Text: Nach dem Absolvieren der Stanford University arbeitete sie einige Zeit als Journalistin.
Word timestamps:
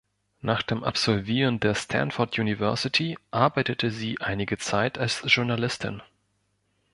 Nach 0.41 0.63
dem 0.63 0.83
Absolvieren 0.83 1.59
der 1.59 1.75
Stanford 1.75 2.39
University 2.39 3.19
arbeitete 3.29 3.91
sie 3.91 4.17
einige 4.19 4.57
Zeit 4.57 4.97
als 4.97 5.21
Journalistin. 5.27 6.01